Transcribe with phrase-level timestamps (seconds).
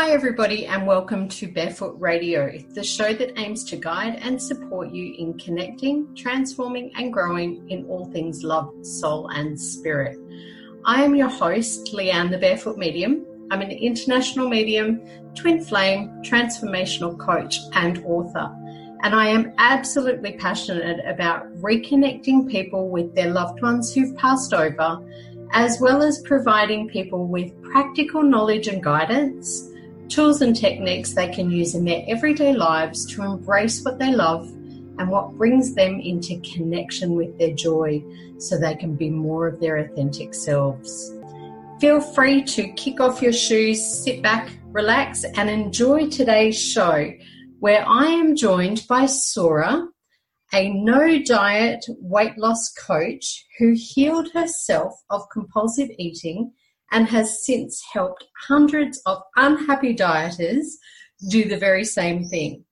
[0.00, 4.90] Hi, everybody, and welcome to Barefoot Radio, the show that aims to guide and support
[4.92, 10.16] you in connecting, transforming, and growing in all things love, soul, and spirit.
[10.86, 13.26] I am your host, Leanne the Barefoot Medium.
[13.50, 15.02] I'm an international medium,
[15.34, 18.50] twin flame, transformational coach, and author.
[19.02, 24.98] And I am absolutely passionate about reconnecting people with their loved ones who've passed over,
[25.52, 29.69] as well as providing people with practical knowledge and guidance
[30.10, 34.46] tools and techniques they can use in their everyday lives to embrace what they love
[34.98, 38.02] and what brings them into connection with their joy
[38.38, 41.14] so they can be more of their authentic selves.
[41.80, 47.10] Feel free to kick off your shoes, sit back, relax, and enjoy today's show
[47.60, 49.86] where I am joined by Sora,
[50.52, 56.52] a no diet weight loss coach who healed herself of compulsive eating
[56.90, 60.66] and has since helped hundreds of unhappy dieters
[61.28, 62.64] do the very same thing.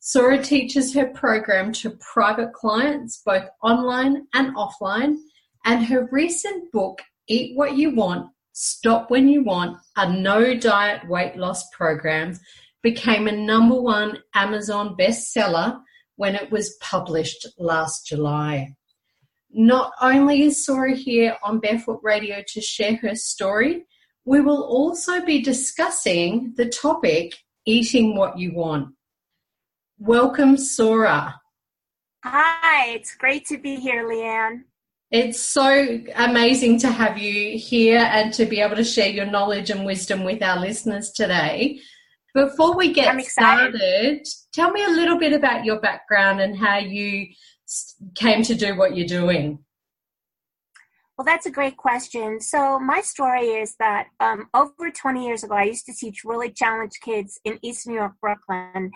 [0.00, 5.16] Sora teaches her program to private clients, both online and offline,
[5.64, 11.08] and her recent book, Eat What You Want, Stop When You Want, a no diet
[11.08, 12.38] weight loss program,
[12.82, 15.80] became a number one Amazon bestseller
[16.16, 18.74] when it was published last July.
[19.56, 23.86] Not only is Sora here on Barefoot Radio to share her story,
[24.24, 28.96] we will also be discussing the topic eating what you want.
[29.96, 31.40] Welcome, Sora.
[32.24, 34.64] Hi, it's great to be here, Leanne.
[35.12, 39.70] It's so amazing to have you here and to be able to share your knowledge
[39.70, 41.78] and wisdom with our listeners today.
[42.34, 47.28] Before we get started, tell me a little bit about your background and how you
[48.14, 49.64] came to do what you're doing?
[51.16, 52.40] Well, that's a great question.
[52.40, 56.50] So, my story is that um, over 20 years ago, I used to teach really
[56.50, 58.90] challenged kids in East New York, Brooklyn.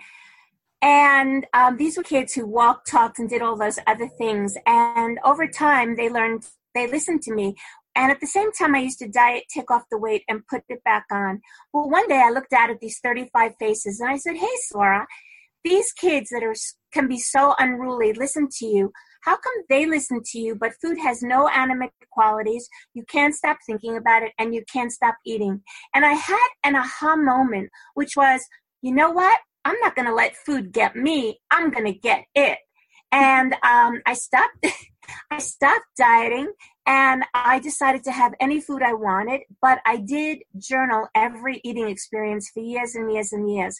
[0.81, 4.55] And um, these were kids who walked, talked, and did all those other things.
[4.65, 7.55] And over time, they learned, they listened to me.
[7.95, 10.63] And at the same time, I used to diet, take off the weight, and put
[10.69, 11.41] it back on.
[11.73, 15.05] Well, one day I looked out at these 35 faces and I said, Hey, Sora,
[15.63, 16.55] these kids that are
[16.93, 18.91] can be so unruly listen to you.
[19.23, 22.67] How come they listen to you but food has no animate qualities?
[22.93, 25.61] You can't stop thinking about it and you can't stop eating.
[25.93, 28.41] And i had an aha moment which was
[28.81, 29.37] you know what?
[29.65, 31.41] I'm not going to let food get me.
[31.51, 32.59] I'm going to get it.
[33.11, 34.65] And um, i stopped
[35.31, 36.51] i stopped dieting
[36.85, 41.89] and i decided to have any food i wanted but i did journal every eating
[41.89, 43.79] experience for years and years and years.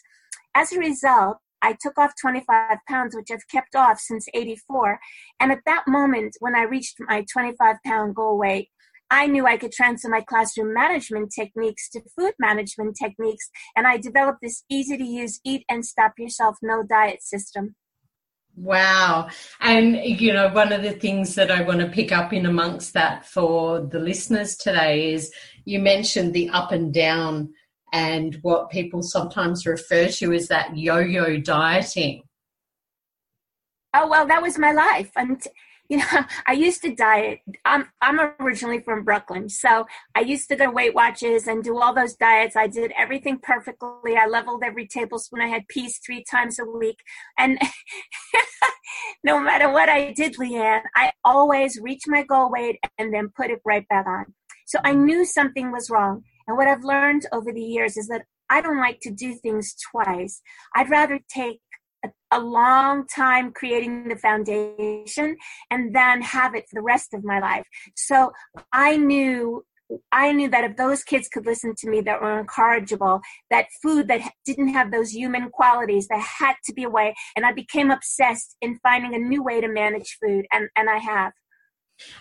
[0.54, 4.98] As a result I took off 25 pounds, which I've kept off since 84.
[5.38, 8.68] And at that moment, when I reached my 25 pound goal weight,
[9.10, 13.50] I knew I could transfer my classroom management techniques to food management techniques.
[13.76, 17.74] And I developed this easy to use eat and stop yourself no diet system.
[18.56, 19.28] Wow.
[19.60, 22.94] And, you know, one of the things that I want to pick up in amongst
[22.94, 25.32] that for the listeners today is
[25.64, 27.52] you mentioned the up and down
[27.92, 32.22] and what people sometimes refer to as that yo-yo dieting.
[33.94, 35.42] Oh well, that was my life, and
[35.90, 36.04] you know,
[36.46, 37.40] I used to diet.
[37.66, 41.92] I'm I'm originally from Brooklyn, so I used to go Weight Watchers and do all
[41.92, 42.56] those diets.
[42.56, 44.16] I did everything perfectly.
[44.16, 45.42] I leveled every tablespoon.
[45.42, 46.98] I had peas three times a week,
[47.36, 47.58] and
[49.24, 53.50] no matter what I did, Leanne, I always reached my goal weight and then put
[53.50, 54.26] it right back on.
[54.66, 56.22] So I knew something was wrong.
[56.46, 59.76] And what I've learned over the years is that I don't like to do things
[59.90, 60.42] twice.
[60.74, 61.60] I'd rather take
[62.04, 65.36] a, a, long time creating the foundation
[65.70, 67.66] and then have it for the rest of my life.
[67.94, 68.32] So
[68.72, 69.64] I knew
[70.12, 74.08] I knew that if those kids could listen to me that were incorrigible, that food
[74.08, 77.14] that didn't have those human qualities, that had to be a way.
[77.36, 80.98] And I became obsessed in finding a new way to manage food, and, and I
[80.98, 81.32] have.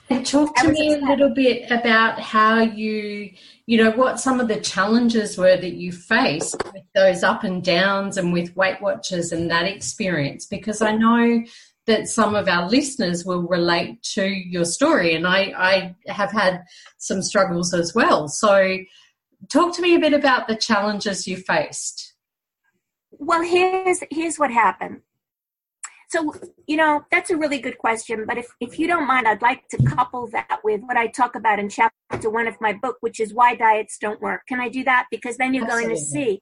[0.10, 3.32] And talk to me a little bit about how you,
[3.68, 7.64] you know, what some of the challenges were that you faced with those up and
[7.64, 11.44] downs and with Weight Watchers and that experience, because I know
[11.86, 16.64] that some of our listeners will relate to your story, and I, I have had
[16.98, 18.28] some struggles as well.
[18.28, 18.78] So,
[19.50, 22.14] talk to me a bit about the challenges you faced.
[23.12, 25.02] Well, here's here's what happened.
[26.10, 26.34] So,
[26.66, 28.26] you know, that's a really good question.
[28.26, 31.36] But if, if you don't mind, I'd like to couple that with what I talk
[31.36, 34.42] about in chapter one of my book, which is why diets don't work.
[34.48, 35.06] Can I do that?
[35.12, 35.90] Because then you're Absolutely.
[35.90, 36.42] going to see.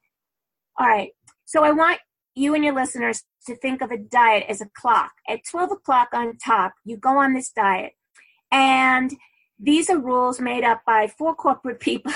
[0.80, 1.10] All right.
[1.44, 2.00] So I want
[2.34, 5.12] you and your listeners to think of a diet as a clock.
[5.28, 7.92] At 12 o'clock on top, you go on this diet.
[8.52, 9.12] And
[9.60, 12.14] these are rules made up by four corporate people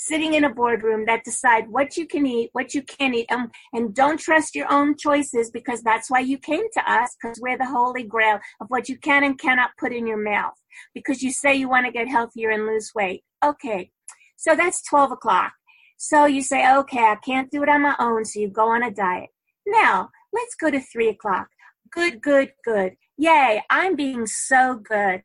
[0.00, 3.50] sitting in a boardroom that decide what you can eat, what you can't eat, and,
[3.72, 7.58] and don't trust your own choices because that's why you came to us because we're
[7.58, 10.54] the holy grail of what you can and cannot put in your mouth
[10.94, 13.24] because you say you want to get healthier and lose weight.
[13.44, 13.90] Okay,
[14.36, 15.52] so that's 12 o'clock.
[15.96, 18.84] So you say, okay, I can't do it on my own, so you go on
[18.84, 19.30] a diet.
[19.66, 21.48] Now, let's go to 3 o'clock.
[21.90, 22.92] Good, good, good.
[23.16, 25.22] Yay, I'm being so good.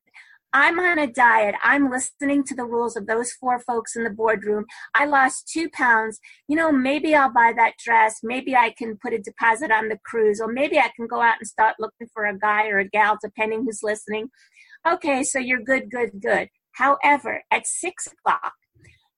[0.54, 1.56] I'm on a diet.
[1.64, 4.66] I'm listening to the rules of those four folks in the boardroom.
[4.94, 6.20] I lost two pounds.
[6.48, 8.20] You know, maybe I'll buy that dress.
[8.22, 11.38] Maybe I can put a deposit on the cruise, or maybe I can go out
[11.40, 14.30] and start looking for a guy or a gal, depending who's listening.
[14.88, 16.50] Okay, so you're good, good, good.
[16.74, 18.54] However, at six o'clock,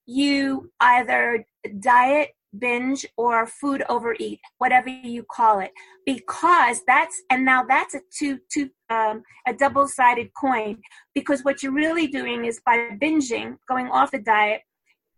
[0.05, 1.45] you either
[1.79, 2.29] diet
[2.59, 5.71] binge or food overeat, whatever you call it,
[6.05, 10.77] because that's and now that's a two two um, a double sided coin
[11.13, 14.61] because what you're really doing is by binging, going off the diet,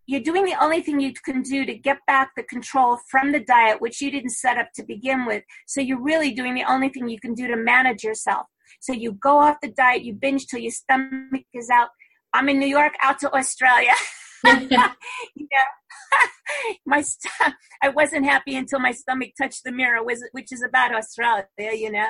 [0.08, 3.42] you're doing the only thing you can do to get back the control from the
[3.42, 5.44] diet, which you didn't set up to begin with.
[5.68, 8.48] So you're really doing the only thing you can do to manage yourself.
[8.80, 11.90] So you go off the diet, you binge till your stomach is out.
[12.34, 13.92] I'm in New York, out to Australia.
[14.46, 14.88] you know,
[16.86, 17.54] my st-
[17.84, 22.10] I wasn't happy until my stomach touched the mirror, which is about Australia, you know.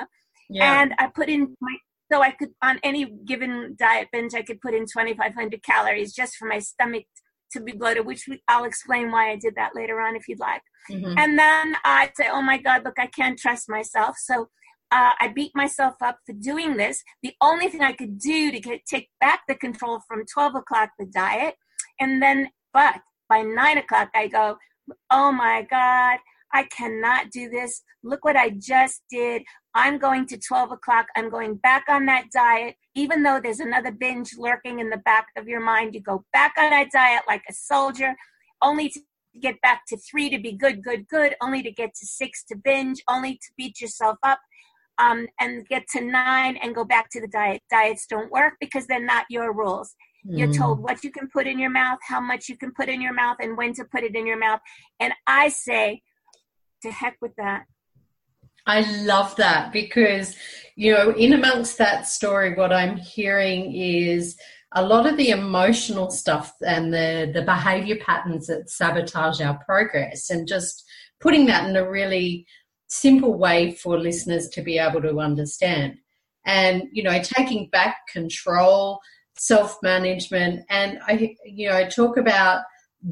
[0.50, 0.82] Yeah.
[0.82, 1.76] And I put in my
[2.10, 6.36] so I could on any given diet binge I could put in 2,500 calories just
[6.36, 7.04] for my stomach
[7.52, 10.40] to be bloated, which we, I'll explain why I did that later on if you'd
[10.40, 10.62] like.
[10.90, 11.18] Mm-hmm.
[11.18, 14.16] And then I'd say, oh my God, look, I can't trust myself.
[14.18, 14.48] So
[14.90, 17.02] uh, I beat myself up for doing this.
[17.22, 20.90] The only thing I could do to get take back the control from 12 o'clock,
[20.98, 21.54] the diet,
[22.00, 22.96] and then, but
[23.28, 24.56] by nine o'clock, I go,
[25.10, 26.18] oh my God,
[26.52, 27.82] I cannot do this.
[28.02, 29.42] Look what I just did.
[29.74, 31.06] I'm going to 12 o'clock.
[31.16, 32.76] I'm going back on that diet.
[32.94, 36.54] Even though there's another binge lurking in the back of your mind, you go back
[36.58, 38.14] on that diet like a soldier,
[38.62, 39.00] only to
[39.40, 42.56] get back to three to be good, good, good, only to get to six to
[42.56, 44.40] binge, only to beat yourself up.
[45.00, 47.62] Um, and get to nine and go back to the diet.
[47.70, 49.94] Diets don't work because they're not your rules.
[50.30, 50.82] You're told mm.
[50.82, 53.38] what you can put in your mouth, how much you can put in your mouth,
[53.40, 54.60] and when to put it in your mouth.
[55.00, 56.02] And I say,
[56.82, 57.64] to heck with that.
[58.66, 60.36] I love that because,
[60.76, 64.36] you know, in amongst that story, what I'm hearing is
[64.74, 70.28] a lot of the emotional stuff and the, the behavior patterns that sabotage our progress,
[70.28, 70.84] and just
[71.20, 72.46] putting that in a really
[72.88, 75.96] simple way for listeners to be able to understand.
[76.44, 79.00] And, you know, taking back control
[79.38, 82.62] self management, and I, you know, I talk about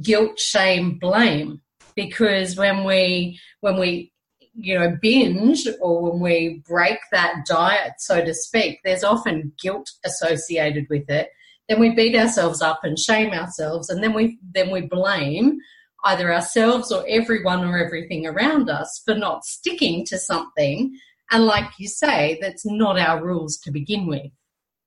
[0.02, 1.60] guilt, shame, blame
[1.96, 4.12] because when we when we
[4.54, 9.90] you know binge or when we break that diet so to speak there's often guilt
[10.04, 11.28] associated with it.
[11.68, 15.58] Then we beat ourselves up and shame ourselves and then we then we blame
[16.04, 20.96] either ourselves or everyone or everything around us for not sticking to something.
[21.32, 24.30] And like you say that's not our rules to begin with.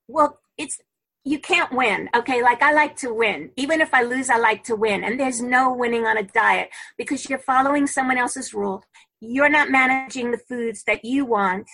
[0.07, 0.79] Well it's
[1.25, 2.09] you can't win.
[2.15, 3.51] Okay, like I like to win.
[3.57, 5.03] Even if I lose, I like to win.
[5.03, 8.83] And there's no winning on a diet because you're following someone else's rule.
[9.21, 11.67] You're not managing the foods that you want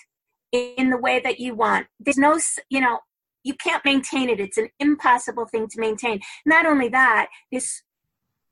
[0.51, 1.87] in the way that you want.
[1.99, 2.39] There's no,
[2.69, 2.99] you know,
[3.43, 4.39] you can't maintain it.
[4.39, 6.19] It's an impossible thing to maintain.
[6.45, 7.83] Not only that, this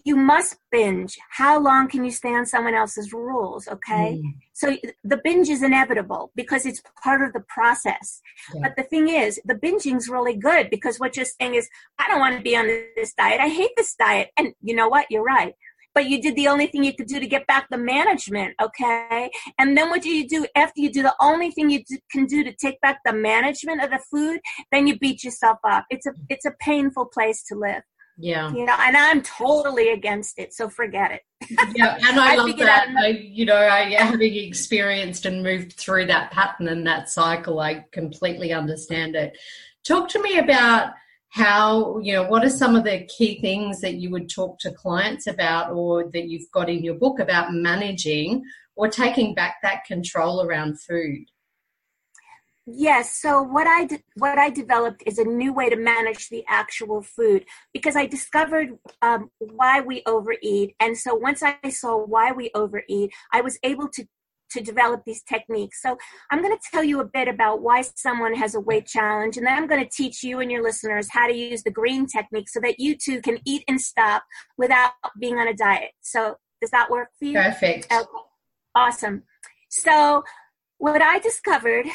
[0.04, 1.18] you must binge.
[1.30, 3.68] How long can you stay on someone else's rules?
[3.68, 4.22] Okay.
[4.24, 4.34] Mm.
[4.54, 8.22] So the binge is inevitable because it's part of the process.
[8.54, 8.62] Yeah.
[8.64, 11.70] But the thing is, the binging's really good because what you're saying is,
[12.00, 13.40] I don't want to be on this diet.
[13.40, 14.30] I hate this diet.
[14.38, 15.08] And you know what?
[15.10, 15.56] You're right.
[15.96, 19.30] But you did the only thing you could do to get back the management, okay?
[19.60, 22.26] And then what do you do after you do the only thing you do, can
[22.26, 24.40] do to take back the management of the food?
[24.72, 25.86] Then you beat yourself up.
[25.92, 27.84] It's a it's a painful place to live.
[28.18, 28.52] Yeah.
[28.52, 31.22] You know, and I'm totally against it, so forget it.
[31.76, 32.88] yeah, and I, I love that.
[32.98, 37.86] I, you know, I having experienced and moved through that pattern and that cycle, I
[37.92, 39.38] completely understand it.
[39.84, 40.94] Talk to me about
[41.30, 44.72] how, you know, what are some of the key things that you would talk to
[44.72, 48.44] clients about or that you've got in your book about managing
[48.76, 51.26] or taking back that control around food?
[52.66, 53.20] Yes.
[53.22, 57.02] So what I de- what I developed is a new way to manage the actual
[57.02, 58.70] food because I discovered
[59.02, 63.90] um, why we overeat, and so once I saw why we overeat, I was able
[63.90, 64.06] to
[64.52, 65.82] to develop these techniques.
[65.82, 65.98] So
[66.32, 69.46] I'm going to tell you a bit about why someone has a weight challenge, and
[69.46, 72.48] then I'm going to teach you and your listeners how to use the green technique
[72.48, 74.24] so that you too can eat and stop
[74.58, 75.92] without being on a diet.
[76.02, 77.34] So does that work for you?
[77.34, 77.92] Perfect.
[77.92, 78.06] Okay.
[78.76, 79.24] Awesome.
[79.70, 80.24] So
[80.78, 81.88] what I discovered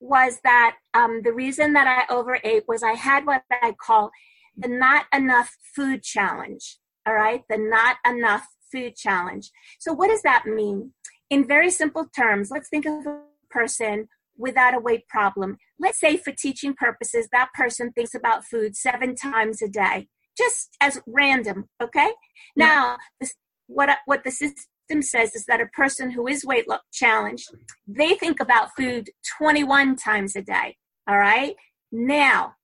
[0.00, 4.10] was that um, the reason that I overate was I had what I call
[4.56, 6.78] the not enough food challenge.
[7.06, 9.50] All right, the not enough food challenge.
[9.78, 10.92] So, what does that mean?
[11.30, 13.20] In very simple terms, let's think of a
[13.50, 15.58] person without a weight problem.
[15.78, 20.76] Let's say, for teaching purposes, that person thinks about food seven times a day, just
[20.80, 22.10] as random, okay?
[22.56, 23.34] Now, this,
[23.66, 24.64] what, what the system
[25.02, 27.48] says is that a person who is weight challenged,
[27.86, 30.76] they think about food 21 times a day,
[31.08, 31.54] all right?
[31.90, 32.54] Now,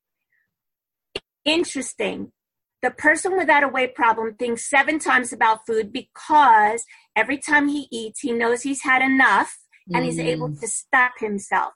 [1.44, 2.32] interesting.
[2.82, 6.84] The person without a weight problem thinks seven times about food because
[7.14, 9.56] every time he eats, he knows he's had enough
[9.92, 10.60] and he's able mm.
[10.60, 11.72] to stop himself.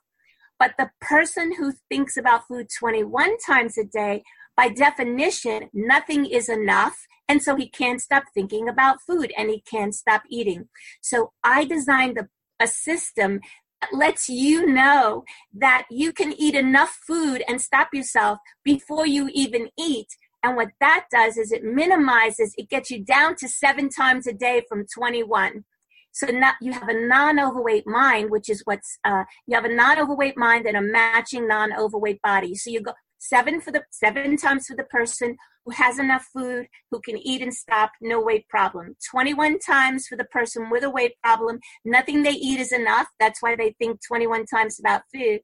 [0.57, 4.23] But the person who thinks about food 21 times a day,
[4.55, 7.07] by definition, nothing is enough.
[7.27, 10.69] And so he can't stop thinking about food and he can't stop eating.
[11.01, 12.27] So I designed a,
[12.63, 13.39] a system
[13.81, 19.29] that lets you know that you can eat enough food and stop yourself before you
[19.33, 20.07] even eat.
[20.43, 24.33] And what that does is it minimizes, it gets you down to seven times a
[24.33, 25.65] day from 21.
[26.11, 30.37] So not, you have a non-overweight mind, which is what's uh, you have a non-overweight
[30.37, 32.55] mind and a matching non-overweight body.
[32.55, 36.67] So you go seven for the seven times for the person who has enough food,
[36.91, 38.95] who can eat and stop, no weight problem.
[39.09, 43.07] 21 times for the person with a weight problem, nothing they eat is enough.
[43.19, 45.39] That's why they think 21 times about food.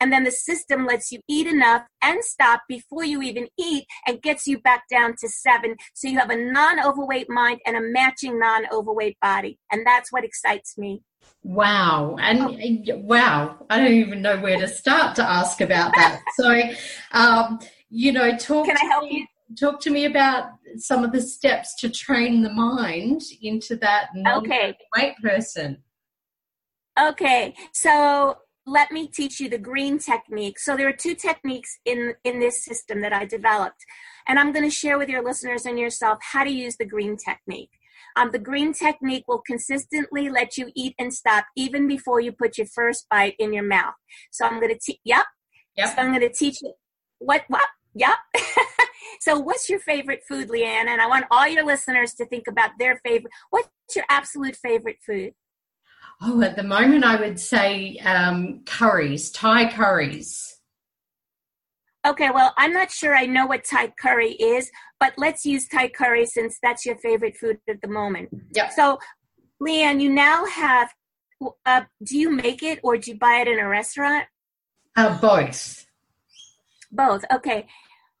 [0.00, 4.22] And then the system lets you eat enough and stop before you even eat and
[4.22, 5.74] gets you back down to seven.
[5.94, 9.58] So you have a non overweight mind and a matching non overweight body.
[9.72, 11.02] And that's what excites me.
[11.42, 12.16] Wow.
[12.20, 12.96] And oh.
[12.98, 16.20] wow, I don't even know where to start to ask about that.
[16.36, 16.60] so,
[17.12, 17.58] um,
[17.90, 18.66] you know, talk.
[18.66, 19.26] Can I help you?
[19.58, 24.76] Talk to me about some of the steps to train the mind into that okay.
[24.94, 25.82] weight person.
[27.00, 30.58] Okay, so let me teach you the green technique.
[30.58, 33.84] So there are two techniques in, in this system that I developed.
[34.26, 37.16] And I'm going to share with your listeners and yourself how to use the green
[37.16, 37.70] technique.
[38.18, 42.58] Um, the green technique will consistently let you eat and stop even before you put
[42.58, 43.94] your first bite in your mouth.
[44.32, 45.24] So I'm going to teach, yep.
[45.76, 45.88] Yep.
[45.94, 46.72] So I'm going to teach you
[47.20, 47.68] what, what?
[47.94, 48.16] Yep.
[49.20, 50.88] so what's your favorite food, Leanne?
[50.88, 53.32] And I want all your listeners to think about their favorite.
[53.50, 55.32] What's your absolute favorite food?
[56.20, 60.57] Oh, at the moment, I would say um, curries, Thai curries.
[62.08, 65.88] Okay, well, I'm not sure I know what Thai curry is, but let's use Thai
[65.88, 68.30] curry since that's your favorite food at the moment.
[68.54, 68.70] Yeah.
[68.70, 68.98] So,
[69.62, 70.88] Leanne, you now have.
[71.66, 74.24] Uh, do you make it or do you buy it in a restaurant?
[74.96, 75.86] Uh, both.
[76.90, 77.24] Both.
[77.30, 77.66] Okay.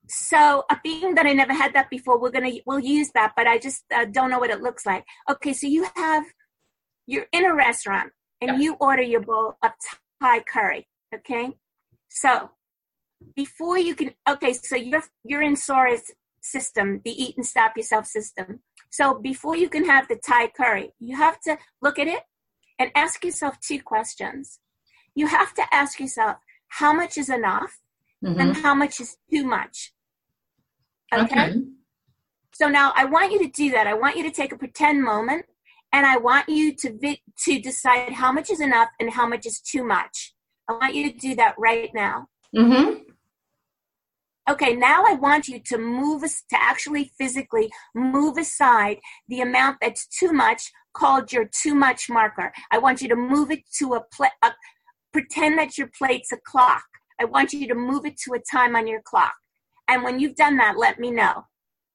[0.06, 3.46] So, uh, being that I never had that before, we're gonna we'll use that, but
[3.46, 5.04] I just uh, don't know what it looks like.
[5.30, 6.24] Okay, so you have
[7.06, 8.60] you're in a restaurant and yep.
[8.60, 9.72] you order your bowl of
[10.20, 10.86] Thai curry.
[11.14, 11.52] Okay,
[12.08, 12.50] so
[13.34, 16.10] before you can, okay, so you're you're in Sora's
[16.40, 18.60] system, the eat and stop yourself system.
[18.90, 22.22] So before you can have the Thai curry, you have to look at it
[22.78, 24.60] and ask yourself two questions.
[25.14, 26.36] You have to ask yourself
[26.68, 27.78] how much is enough
[28.24, 28.40] mm-hmm.
[28.40, 29.92] and how much is too much.
[31.12, 31.24] Okay?
[31.24, 31.54] okay.
[32.54, 33.86] So now I want you to do that.
[33.86, 35.46] I want you to take a pretend moment
[35.92, 39.46] and I want you to vi- to decide how much is enough and how much
[39.46, 40.34] is too much.
[40.68, 42.26] I want you to do that right now.
[42.54, 43.07] Mm-hmm.
[44.48, 50.06] Okay, now I want you to move to actually physically move aside the amount that's
[50.06, 52.50] too much, called your too much marker.
[52.72, 54.30] I want you to move it to a plate.
[55.12, 56.84] Pretend that your plate's a clock.
[57.20, 59.34] I want you to move it to a time on your clock.
[59.86, 61.44] And when you've done that, let me know.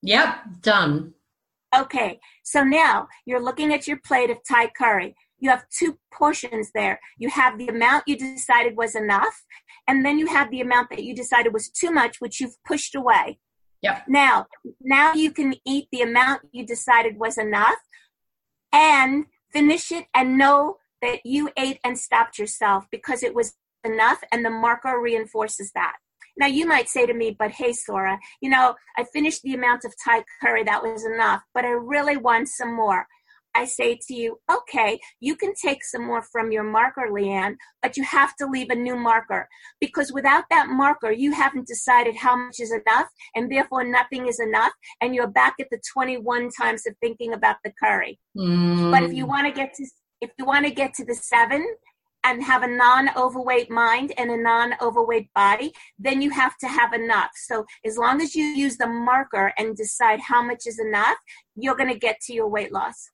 [0.04, 1.14] Yep, done.
[1.76, 5.16] Okay, so now you're looking at your plate of Thai curry.
[5.44, 7.02] You have two portions there.
[7.18, 9.44] You have the amount you decided was enough,
[9.90, 12.96] and then you have the amount that you decided was too much, which you've pushed
[12.96, 13.40] away.
[13.82, 14.04] Yep.
[14.08, 14.46] Now,
[14.80, 17.76] now you can eat the amount you decided was enough
[18.72, 24.24] and finish it and know that you ate and stopped yourself because it was enough
[24.32, 25.98] and the marker reinforces that.
[26.38, 29.84] Now you might say to me, but hey, Sora, you know, I finished the amount
[29.84, 33.06] of Thai curry, that was enough, but I really want some more.
[33.56, 37.98] I say to you, okay, you can take some more from your marker, Leanne, but
[37.98, 39.48] you have to leave a new marker
[39.80, 44.40] because without that marker, you haven't decided how much is enough and therefore nothing is
[44.40, 44.74] enough.
[45.02, 48.20] And you're back at the 21 times of thinking about the curry.
[48.38, 48.92] Mm.
[48.92, 49.86] But if you want to get to,
[50.22, 51.66] if you want to get to the seven,
[52.24, 57.32] and have a non-overweight mind and a non-overweight body, then you have to have enough.
[57.36, 61.18] So as long as you use the marker and decide how much is enough,
[61.56, 63.10] you're going to get to your weight loss.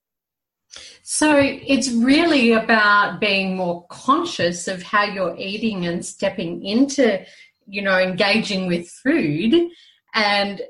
[1.02, 7.24] So it's really about being more conscious of how you're eating and stepping into,
[7.66, 9.70] you know, engaging with food
[10.14, 10.60] and,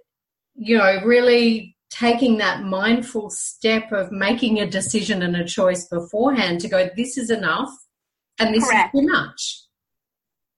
[0.55, 6.61] you know, really taking that mindful step of making a decision and a choice beforehand
[6.61, 7.71] to go, this is enough
[8.39, 8.95] and this Correct.
[8.95, 9.63] is too much.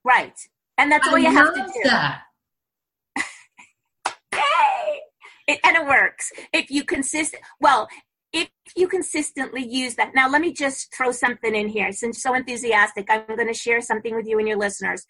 [0.05, 0.39] Right.
[0.77, 1.81] And that's all I you have to do.
[1.83, 2.21] That.
[4.33, 4.99] Yay!
[5.47, 6.31] It, and it works.
[6.53, 7.87] If you consist, well,
[8.33, 10.15] if you consistently use that.
[10.15, 11.91] Now, let me just throw something in here.
[11.91, 15.05] Since so enthusiastic, I'm going to share something with you and your listeners.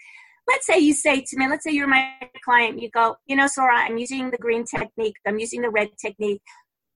[0.48, 2.13] Let's say you say to me, let's say you're my
[2.44, 5.89] client, you go, you know, Sora, I'm using the green technique, I'm using the red
[6.00, 6.42] technique.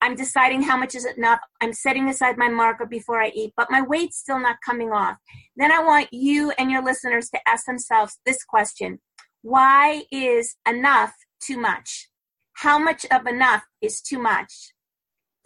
[0.02, 1.40] I'm deciding how much is enough.
[1.60, 5.18] I'm setting aside my marker before I eat, but my weight's still not coming off.
[5.56, 9.00] Then I want you and your listeners to ask themselves this question
[9.42, 12.10] Why is enough too much?
[12.58, 14.74] How much of enough is too much?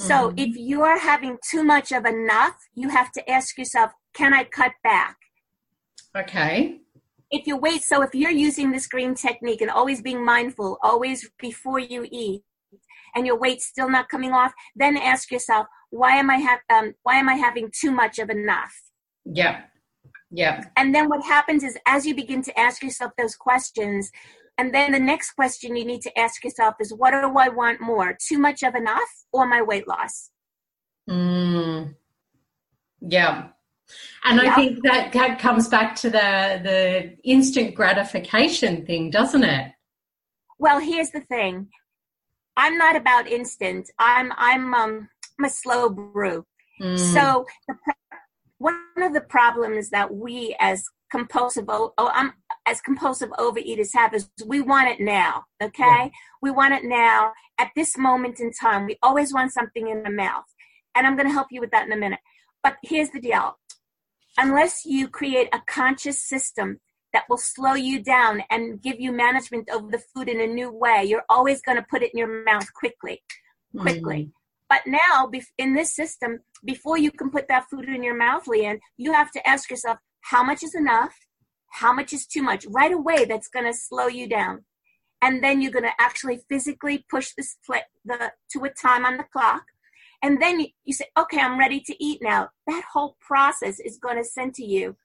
[0.07, 0.39] So mm-hmm.
[0.39, 4.45] if you are having too much of enough, you have to ask yourself, can I
[4.45, 5.15] cut back?
[6.17, 6.79] Okay.
[7.29, 11.29] If you wait, so if you're using this green technique and always being mindful, always
[11.39, 12.41] before you eat,
[13.15, 16.93] and your weight's still not coming off, then ask yourself, why am I ha- um,
[17.03, 18.73] why am I having too much of enough?
[19.25, 19.61] Yeah.
[20.31, 20.63] Yeah.
[20.77, 24.09] And then what happens is as you begin to ask yourself those questions,
[24.61, 27.81] and then the next question you need to ask yourself is what do I want
[27.81, 28.15] more?
[28.15, 30.29] Too much of enough or my weight loss?
[31.09, 31.95] Mm.
[33.01, 33.47] Yeah.
[34.23, 39.71] And I think that, that comes back to the the instant gratification thing, doesn't it?
[40.59, 41.69] Well, here's the thing.
[42.55, 43.89] I'm not about instant.
[43.97, 46.45] I'm I'm um I'm a slow brew.
[46.79, 46.99] Mm.
[46.99, 47.75] So the,
[48.59, 52.33] one of the problems that we as compulsive oh, I'm
[52.67, 55.45] as compulsive overeaters have is we want it now.
[55.61, 56.09] Okay, yeah.
[56.41, 58.85] we want it now at this moment in time.
[58.85, 60.45] We always want something in the mouth,
[60.95, 62.19] and I'm going to help you with that in a minute.
[62.63, 63.57] But here's the deal:
[64.37, 66.79] unless you create a conscious system
[67.13, 70.71] that will slow you down and give you management over the food in a new
[70.71, 71.03] way.
[71.05, 73.21] You're always going to put it in your mouth quickly,
[73.77, 74.15] quickly.
[74.15, 74.31] Mm.
[74.69, 78.79] But now, in this system, before you can put that food in your mouth, Leanne,
[78.95, 81.13] you have to ask yourself, how much is enough?
[81.71, 82.65] How much is too much?
[82.69, 84.65] Right away, that's going to slow you down.
[85.21, 87.57] And then you're going to actually physically push this
[88.05, 89.63] the, to a time on the clock.
[90.23, 92.49] And then you, you say, okay, I'm ready to eat now.
[92.67, 94.95] That whole process is going to send to you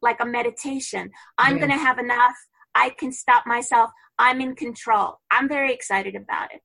[0.00, 1.10] like a meditation.
[1.38, 2.34] I'm going to have enough.
[2.74, 3.90] I can stop myself.
[4.18, 5.20] I'm in control.
[5.30, 6.60] I'm very excited about it.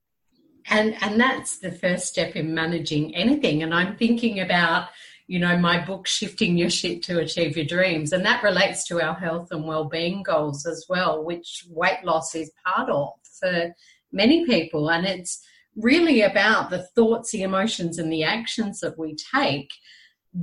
[0.69, 3.63] And and that's the first step in managing anything.
[3.63, 4.89] And I'm thinking about,
[5.27, 8.13] you know, my book Shifting Your Shit to Achieve Your Dreams.
[8.13, 12.51] And that relates to our health and well-being goals as well, which weight loss is
[12.65, 13.09] part of
[13.39, 13.75] for
[14.11, 14.89] many people.
[14.89, 15.39] And it's
[15.75, 19.69] really about the thoughts, the emotions, and the actions that we take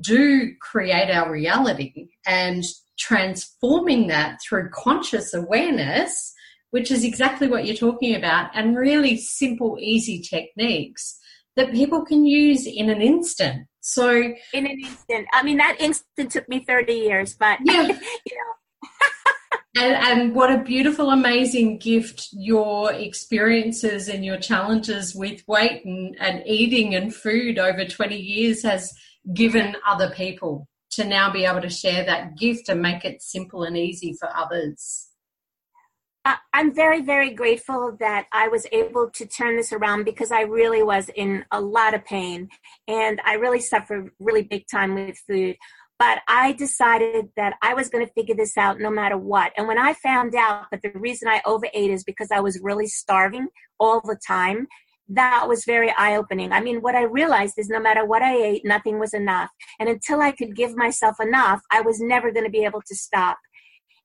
[0.01, 2.09] do create our reality.
[2.27, 2.64] And
[2.97, 6.33] transforming that through conscious awareness,
[6.70, 11.18] which is exactly what you're talking about, and really simple, easy techniques
[11.57, 13.66] that people can use in an instant.
[13.87, 14.09] So,
[14.55, 18.88] in an instant, I mean, that instant took me 30 years, but yeah, you know.
[19.77, 26.16] and, and what a beautiful, amazing gift your experiences and your challenges with weight and,
[26.18, 28.90] and eating and food over 20 years has
[29.35, 33.64] given other people to now be able to share that gift and make it simple
[33.64, 35.09] and easy for others.
[36.24, 40.82] I'm very, very grateful that I was able to turn this around because I really
[40.82, 42.48] was in a lot of pain
[42.88, 45.56] and I really suffered really big time with food.
[45.98, 49.52] But I decided that I was going to figure this out no matter what.
[49.56, 52.87] And when I found out that the reason I overate is because I was really
[52.87, 54.66] starving all the time,
[55.08, 56.52] that was very eye opening.
[56.52, 59.50] I mean, what I realized is no matter what I ate, nothing was enough.
[59.78, 62.94] And until I could give myself enough, I was never going to be able to
[62.94, 63.37] stop.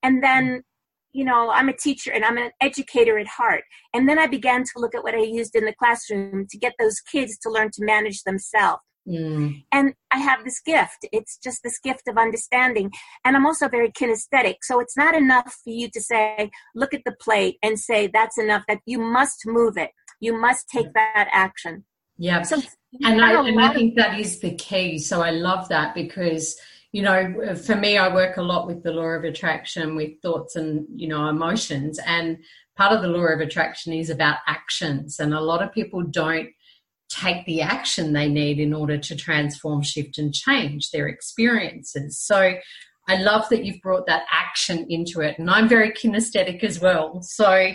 [0.03, 0.63] And then,
[1.11, 3.63] you know, I'm a teacher and I'm an educator at heart.
[3.93, 6.73] And then I began to look at what I used in the classroom to get
[6.79, 8.81] those kids to learn to manage themselves.
[9.07, 9.63] Mm.
[9.71, 11.07] And I have this gift.
[11.11, 12.91] It's just this gift of understanding.
[13.25, 14.57] And I'm also very kinesthetic.
[14.61, 18.37] So it's not enough for you to say, look at the plate and say, that's
[18.37, 19.91] enough, that you must move it.
[20.19, 21.85] You must take that action.
[22.17, 22.43] Yeah.
[22.43, 22.61] So
[23.01, 24.99] and I, and I think that is the key.
[24.99, 26.55] So I love that because,
[26.91, 30.55] you know, for me, I work a lot with the law of attraction with thoughts
[30.55, 31.99] and, you know, emotions.
[32.05, 32.37] And
[32.75, 35.19] part of the law of attraction is about actions.
[35.19, 36.49] And a lot of people don't
[37.09, 42.19] take the action they need in order to transform, shift, and change their experiences.
[42.19, 42.55] So
[43.07, 45.37] I love that you've brought that action into it.
[45.37, 47.21] And I'm very kinesthetic as well.
[47.21, 47.71] So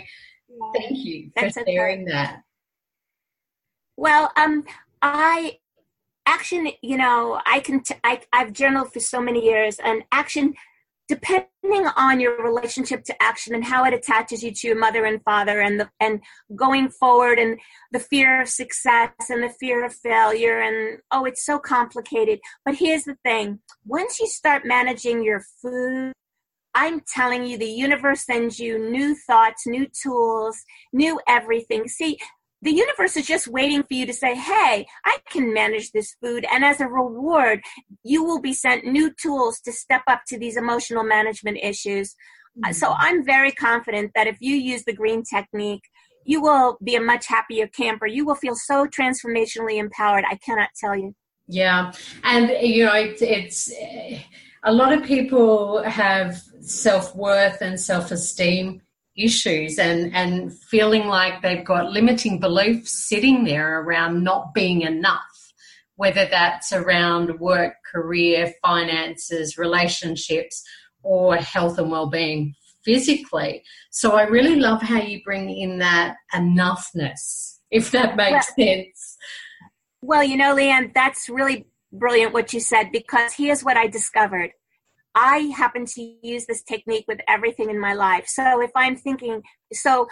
[0.73, 2.11] Thank you for sharing okay.
[2.11, 2.41] that.
[3.97, 4.63] Well, um,
[5.01, 5.57] I
[6.25, 6.69] action.
[6.81, 7.81] You know, I can.
[7.81, 10.55] T- I I've journaled for so many years, and action
[11.07, 15.21] depending on your relationship to action and how it attaches you to your mother and
[15.23, 16.19] father and the and
[16.55, 17.59] going forward and
[17.91, 22.75] the fear of success and the fear of failure and oh it's so complicated but
[22.75, 26.11] here's the thing once you start managing your food
[26.73, 30.57] i'm telling you the universe sends you new thoughts new tools
[30.91, 32.17] new everything see
[32.65, 36.45] the universe is just waiting for you to say, Hey, I can manage this food.
[36.51, 37.61] And as a reward,
[38.03, 42.15] you will be sent new tools to step up to these emotional management issues.
[42.57, 42.73] Mm-hmm.
[42.73, 45.83] So I'm very confident that if you use the green technique,
[46.25, 48.07] you will be a much happier camper.
[48.07, 50.25] You will feel so transformationally empowered.
[50.27, 51.13] I cannot tell you.
[51.47, 51.93] Yeah.
[52.23, 53.71] And, you know, it's, it's
[54.63, 58.81] a lot of people have self worth and self esteem
[59.17, 65.53] issues and, and feeling like they've got limiting beliefs sitting there around not being enough,
[65.95, 70.63] whether that's around work, career, finances, relationships,
[71.03, 73.63] or health and well-being physically.
[73.89, 79.17] So I really love how you bring in that enoughness, if that makes well, sense.
[80.01, 84.51] Well, you know, Leanne, that's really brilliant what you said because here's what I discovered.
[85.15, 88.25] I happen to use this technique with everything in my life.
[88.27, 90.07] So if I'm thinking, so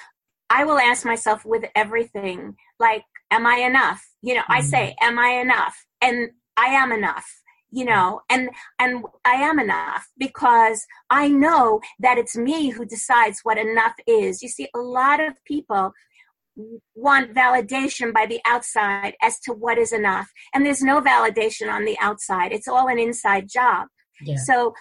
[0.49, 4.01] I will ask myself with everything, like, am I enough?
[4.21, 4.53] You know, mm-hmm.
[4.53, 5.75] I say, am I enough?
[6.01, 7.27] And I am enough
[7.73, 13.39] you know and and i am enough because i know that it's me who decides
[13.41, 15.91] what enough is you see a lot of people
[16.95, 21.83] want validation by the outside as to what is enough and there's no validation on
[21.83, 23.87] the outside it's all an inside job
[24.21, 24.35] yeah.
[24.35, 24.73] so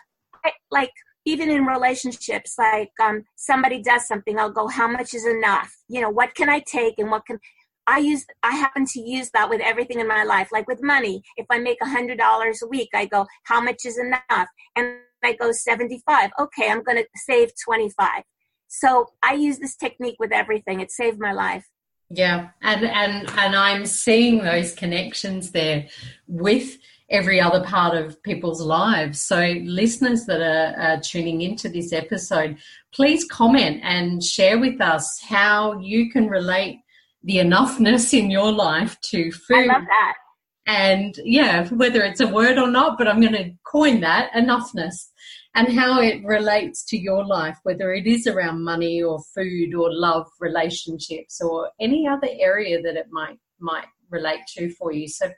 [0.71, 0.93] like
[1.25, 5.73] even in relationships like um, somebody does something i'll go how much is enough?
[5.89, 7.39] You know what can i take and what can
[7.87, 11.23] i use i happen to use that with everything in my life like with money.
[11.37, 14.49] If i make a hundred dollars a week i go how much is enough?
[14.77, 18.23] And i go 75 okay i'm going to save 25
[18.69, 20.81] so i use this technique with everything.
[20.81, 21.69] It saved my life.
[22.11, 25.89] Yeah and and and i'm seeing those connections there
[26.27, 26.79] with
[27.13, 29.21] every other part of people's lives.
[29.21, 32.59] So, listeners that are, are, tuning into this episode,
[32.93, 36.81] please comment and share with us how you can relate
[37.23, 39.71] the enoughness in your life to food.
[39.71, 40.15] I love that.
[40.67, 44.95] And yeah, whether it's a word or not, but I'm going to coin that enoughness
[45.55, 49.93] and how it relates to your life, whether it is around money or food or
[49.93, 55.09] love, relationships, or any other area that it might might relate to for you.
[55.09, 55.31] So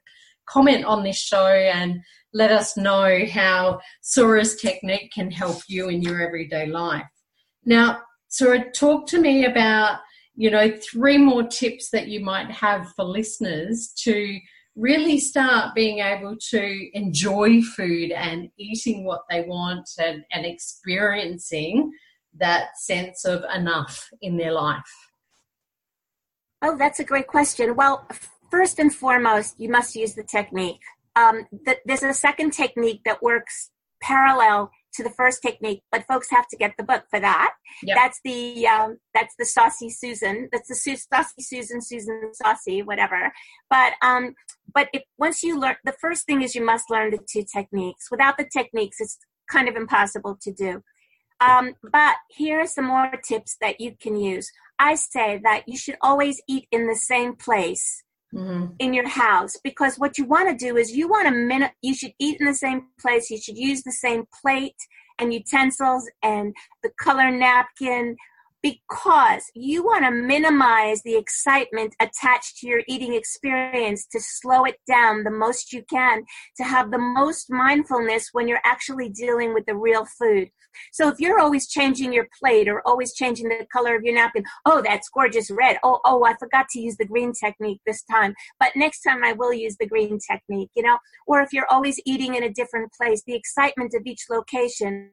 [0.47, 2.01] comment on this show and
[2.33, 7.07] let us know how Sura's technique can help you in your everyday life.
[7.65, 10.01] Now, Sura, talk to me about,
[10.35, 14.39] you know, three more tips that you might have for listeners to
[14.77, 21.93] really start being able to enjoy food and eating what they want and, and experiencing
[22.37, 24.83] that sense of enough in their life.
[26.61, 27.77] Oh, that's a great question.
[27.77, 28.09] Well,
[28.55, 30.83] first and foremost, you must use the technique.
[31.17, 36.31] Um, th- there's a second technique that works parallel to the first technique, but folks
[36.31, 37.55] have to get the book for that.
[37.83, 37.97] Yep.
[37.97, 40.49] That's the um, that's the saucy Susan.
[40.53, 43.33] That's the Su- saucy Susan, Susan saucy, whatever.
[43.69, 44.35] But um,
[44.73, 48.09] but if, once you learn, the first thing is you must learn the two techniques.
[48.11, 49.19] Without the techniques, it's
[49.51, 50.83] kind of impossible to do.
[51.40, 54.49] Um, but here are some more tips that you can use.
[54.79, 58.04] I say that you should always eat in the same place
[58.35, 58.66] mm-hmm.
[58.79, 61.94] in your house because what you want to do is you want to min- you
[61.94, 64.77] should eat in the same place you should use the same plate
[65.18, 68.16] and utensils and the color napkin
[68.64, 74.77] because you want to minimize the excitement attached to your eating experience to slow it
[74.87, 76.25] down the most you can
[76.57, 80.49] to have the most mindfulness when you're actually dealing with the real food
[80.93, 84.45] so if you're always changing your plate or always changing the color of your napkin
[84.67, 88.35] oh that's gorgeous red oh oh i forgot to use the green technique this time
[88.59, 92.01] but next time i will use the green technique you know or if you're always
[92.05, 95.11] eating in a different place the excitement of each location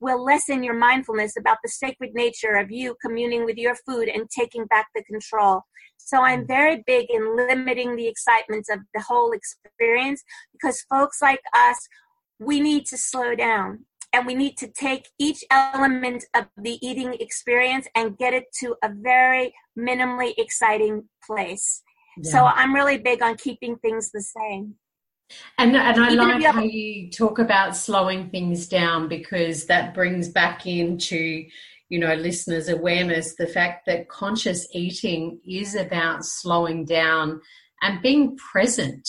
[0.00, 4.28] will lessen your mindfulness about the sacred nature of you communing with your food and
[4.30, 5.62] taking back the control.
[5.96, 6.48] So I'm mm.
[6.48, 10.22] very big in limiting the excitement of the whole experience
[10.52, 11.88] because folks like us,
[12.38, 17.14] we need to slow down and we need to take each element of the eating
[17.18, 21.82] experience and get it to a very minimally exciting place.
[22.18, 22.30] Yeah.
[22.30, 24.76] So I'm really big on keeping things the same.
[25.58, 30.28] And and I Even like how you talk about slowing things down because that brings
[30.28, 31.44] back into
[31.88, 37.40] you know listeners awareness the fact that conscious eating is about slowing down
[37.82, 39.08] and being present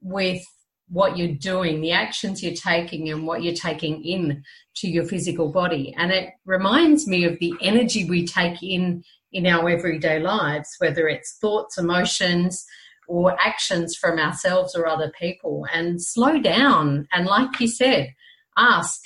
[0.00, 0.42] with
[0.90, 4.42] what you're doing, the actions you're taking, and what you're taking in
[4.76, 5.94] to your physical body.
[5.96, 11.06] And it reminds me of the energy we take in in our everyday lives, whether
[11.08, 12.64] it's thoughts, emotions,
[13.06, 15.66] or actions from ourselves or other people.
[15.72, 17.06] And slow down.
[17.12, 18.14] And like you said,
[18.56, 19.00] ask,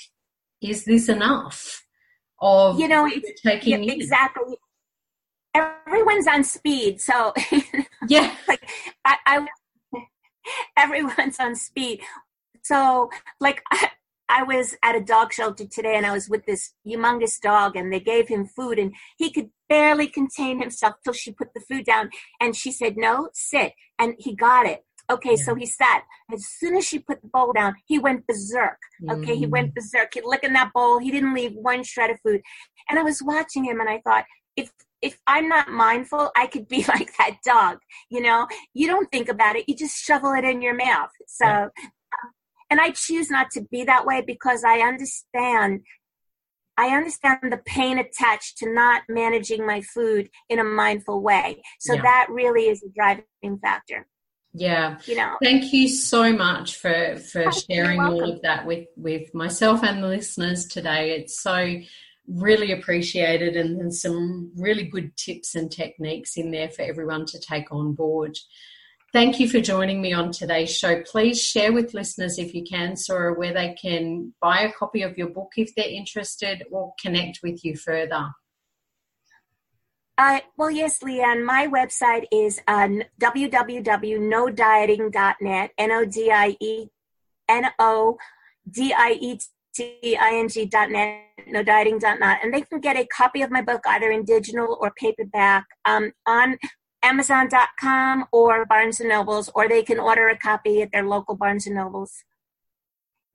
[0.61, 1.83] is this enough?
[2.41, 4.57] Of you know, it's, taking yeah, exactly.
[5.53, 7.33] Everyone's on speed, so
[8.09, 8.67] yeah, like
[9.05, 9.47] I, I
[10.77, 12.01] everyone's on speed.
[12.63, 13.89] So, like, I,
[14.29, 17.91] I was at a dog shelter today and I was with this humongous dog and
[17.91, 21.85] they gave him food and he could barely contain himself till she put the food
[21.85, 22.09] down
[22.41, 23.73] and she said, no, sit.
[23.99, 24.85] And he got it.
[25.11, 25.43] Okay, yeah.
[25.43, 26.03] so he sat.
[26.31, 28.77] As soon as she put the bowl down, he went berserk.
[29.07, 29.37] Okay, mm.
[29.37, 29.75] he went mm.
[29.75, 30.13] berserk.
[30.13, 30.99] He licking that bowl.
[30.99, 32.41] He didn't leave one shred of food.
[32.89, 34.25] And I was watching him and I thought,
[34.55, 34.71] if
[35.03, 37.77] if I'm not mindful, I could be like that dog.
[38.09, 41.11] You know, you don't think about it, you just shovel it in your mouth.
[41.27, 41.65] So, yeah.
[41.65, 42.29] Uh,
[42.69, 45.81] and I choose not to be that way because I understand.
[46.75, 51.61] I understand the pain attached to not managing my food in a mindful way.
[51.79, 52.01] So yeah.
[52.01, 54.07] that really is a driving factor.
[54.55, 54.97] Yeah.
[55.05, 55.37] You know.
[55.43, 60.01] Thank you so much for for oh, sharing all of that with with myself and
[60.01, 61.11] the listeners today.
[61.11, 61.79] It's so
[62.27, 67.39] really appreciated and, and some really good tips and techniques in there for everyone to
[67.39, 68.37] take on board.
[69.11, 71.03] Thank you for joining me on today's show.
[71.03, 75.19] Please share with listeners, if you can, Sora, where they can buy a copy of
[75.19, 78.31] your book if they're interested or connect with you further.
[80.17, 81.45] Uh, well, yes, Leanne.
[81.45, 82.87] My website is uh,
[83.21, 86.87] www.nodieting.net, N O D I E
[87.49, 88.17] N O
[88.69, 89.39] D I E
[89.73, 94.91] T-I-N-G.net, nodieting.net, and they can get a copy of my book either in digital or
[94.97, 96.57] paperback um, on
[97.01, 101.67] Amazon.com or Barnes & Nobles, or they can order a copy at their local Barnes
[101.67, 102.23] & Nobles.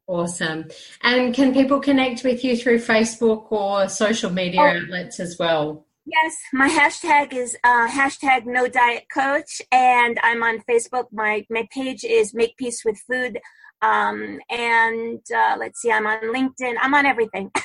[0.07, 0.65] Awesome.
[1.03, 5.85] And can people connect with you through Facebook or social media oh, outlets as well?
[6.07, 11.09] Yes, my hashtag is uh, hashtag no diet coach, and I'm on Facebook.
[11.13, 13.39] My my page is Make Peace with Food.
[13.81, 16.75] Um, and uh, let's see, I'm on LinkedIn.
[16.81, 17.51] I'm on everything.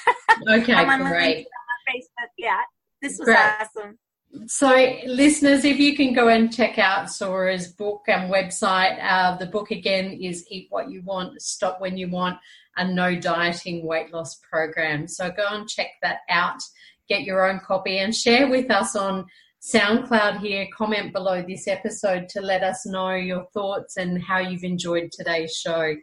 [0.50, 1.38] Okay, I'm on great.
[1.38, 2.30] LinkedIn, I'm on Facebook.
[2.40, 2.58] Yeah,
[3.04, 3.38] this was great.
[3.38, 4.00] awesome.
[4.48, 4.68] So,
[5.06, 9.70] listeners, if you can go and check out Sora's book and website, uh, the book
[9.70, 12.40] again is Eat What You Want, Stop When You Want,
[12.78, 15.08] a no dieting weight loss program.
[15.08, 16.60] So, go and check that out,
[17.08, 19.28] get your own copy, and share with us on
[19.64, 20.68] SoundCloud here.
[20.76, 25.56] Comment below this episode to let us know your thoughts and how you've enjoyed today's
[25.56, 25.96] show.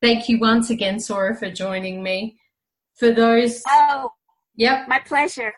[0.00, 2.36] Thank you once again, Sora, for joining me.
[2.96, 3.62] For those.
[3.68, 4.10] Oh,
[4.56, 4.88] yep.
[4.88, 5.52] My pleasure.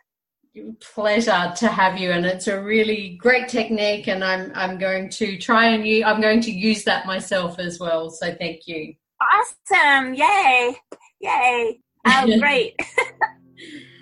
[0.80, 5.36] Pleasure to have you, and it's a really great technique, and I'm I'm going to
[5.36, 8.08] try and use, I'm going to use that myself as well.
[8.10, 8.94] So thank you.
[9.20, 10.14] Awesome!
[10.14, 10.76] Yay!
[11.20, 11.80] Yay!
[12.06, 12.78] Oh, great.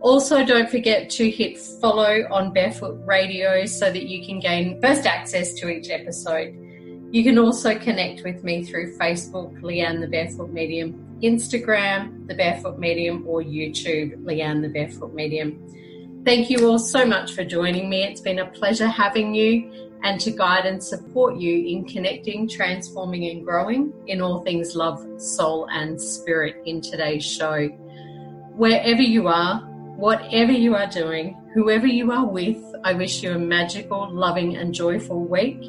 [0.00, 5.06] Also, don't forget to hit follow on Barefoot Radio so that you can gain first
[5.06, 6.56] access to each episode.
[7.10, 12.78] You can also connect with me through Facebook, Leanne the Barefoot Medium, Instagram, The Barefoot
[12.78, 16.22] Medium, or YouTube, Leanne the Barefoot Medium.
[16.26, 18.04] Thank you all so much for joining me.
[18.04, 23.30] It's been a pleasure having you and to guide and support you in connecting, transforming,
[23.30, 27.68] and growing in all things love, soul, and spirit in today's show.
[28.54, 29.60] Wherever you are,
[29.96, 34.72] whatever you are doing, whoever you are with, I wish you a magical, loving, and
[34.72, 35.60] joyful week.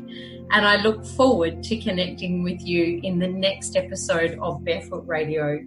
[0.52, 5.66] And I look forward to connecting with you in the next episode of Barefoot Radio